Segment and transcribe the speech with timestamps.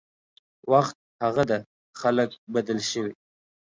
[0.71, 1.57] وخت هغه ده
[2.01, 3.13] خلک بدل شوي